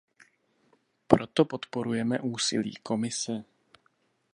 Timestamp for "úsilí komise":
2.19-3.35